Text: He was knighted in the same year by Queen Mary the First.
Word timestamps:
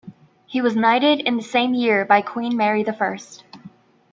He 0.47 0.61
was 0.61 0.75
knighted 0.75 1.19
in 1.19 1.35
the 1.35 1.43
same 1.43 1.75
year 1.75 2.05
by 2.05 2.23
Queen 2.23 2.57
Mary 2.57 2.81
the 2.81 2.91
First. 2.91 3.43